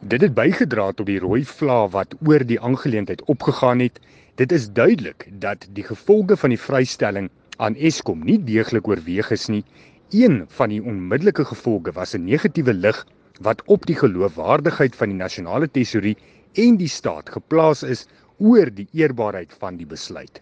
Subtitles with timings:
[0.00, 3.98] Dit het bygedra tot die rooi vla wat oor die aangeleentheid opgegaan het.
[4.40, 7.28] Dit is duidelik dat die gevolge van die vrystelling
[7.60, 9.60] aan Eskom nie deeglik oorweeg is nie.
[10.16, 13.06] Een van die onmiddellike gevolge was 'n negatiewe lig
[13.40, 16.16] wat op die geloofwaardigheid van die nasionale tesourie
[16.54, 18.06] en die staat geplaas is
[18.38, 20.38] oor die eerbaarheid van die besluit.